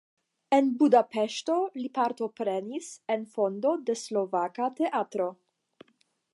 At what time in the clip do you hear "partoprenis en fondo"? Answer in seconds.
1.97-3.77